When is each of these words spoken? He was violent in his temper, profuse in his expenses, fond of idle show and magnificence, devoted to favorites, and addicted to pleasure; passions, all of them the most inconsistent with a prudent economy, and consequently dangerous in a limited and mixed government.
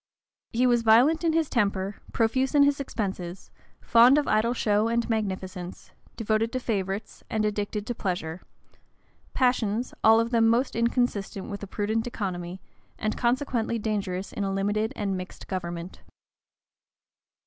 He 0.51 0.65
was 0.65 0.81
violent 0.81 1.23
in 1.23 1.33
his 1.33 1.47
temper, 1.47 1.97
profuse 2.11 2.55
in 2.55 2.63
his 2.63 2.79
expenses, 2.79 3.51
fond 3.83 4.17
of 4.17 4.27
idle 4.27 4.55
show 4.55 4.87
and 4.87 5.07
magnificence, 5.07 5.91
devoted 6.15 6.51
to 6.53 6.59
favorites, 6.59 7.23
and 7.29 7.45
addicted 7.45 7.85
to 7.85 7.93
pleasure; 7.93 8.41
passions, 9.35 9.93
all 10.03 10.19
of 10.19 10.31
them 10.31 10.45
the 10.45 10.49
most 10.57 10.75
inconsistent 10.75 11.51
with 11.51 11.61
a 11.61 11.67
prudent 11.67 12.07
economy, 12.07 12.59
and 12.97 13.15
consequently 13.15 13.77
dangerous 13.77 14.33
in 14.33 14.43
a 14.43 14.51
limited 14.51 14.91
and 14.95 15.15
mixed 15.15 15.47
government. 15.47 16.01